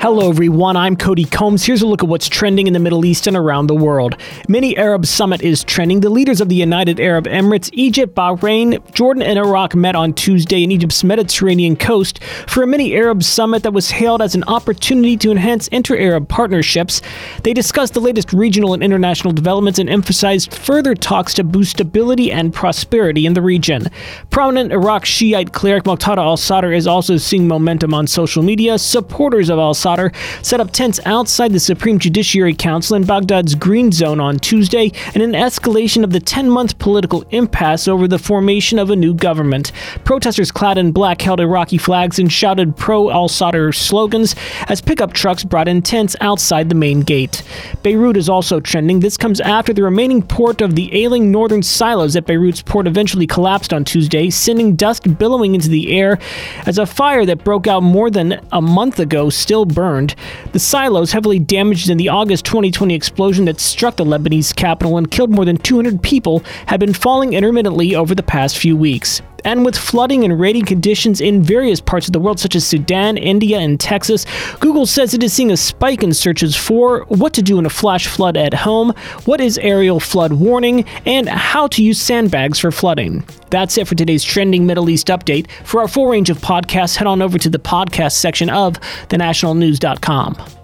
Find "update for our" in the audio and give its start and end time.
85.08-85.88